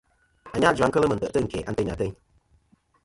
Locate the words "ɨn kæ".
1.39-1.59